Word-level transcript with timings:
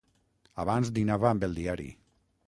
Abans 0.63 0.89
dinava 0.95 1.27
amb 1.31 1.45
el 1.49 1.53
diari. 1.59 1.87